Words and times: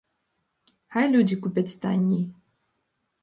Хай 0.95 1.05
людзі 1.15 1.35
купяць 1.45 1.77
танней. 1.83 2.23